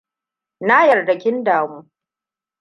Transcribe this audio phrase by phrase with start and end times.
[0.61, 1.89] Na yarda kin damu.